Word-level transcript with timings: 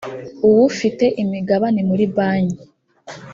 uwufite 0.47 1.05
imigabane 1.23 1.79
muri 1.89 2.05
banki 2.15 2.63